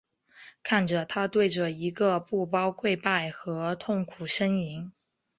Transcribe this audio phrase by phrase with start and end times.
[0.63, 4.91] 看着他对着一个布包跪拜和痛苦呻吟。